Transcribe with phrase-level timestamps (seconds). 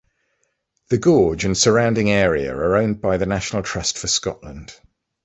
[0.89, 4.73] The gorge and surrounding area are owned by the National Trust for Scotland.